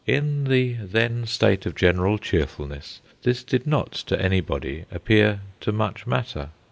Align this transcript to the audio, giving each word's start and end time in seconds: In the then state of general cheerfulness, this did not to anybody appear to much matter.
In 0.07 0.45
the 0.45 0.77
then 0.81 1.27
state 1.27 1.67
of 1.67 1.75
general 1.75 2.17
cheerfulness, 2.17 3.01
this 3.21 3.43
did 3.43 3.67
not 3.67 3.91
to 4.07 4.19
anybody 4.19 4.85
appear 4.91 5.41
to 5.59 5.71
much 5.71 6.07
matter. 6.07 6.49